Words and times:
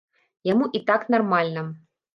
Яму 0.51 0.69
і 0.79 0.83
так 0.89 1.07
нармальна. 1.17 1.69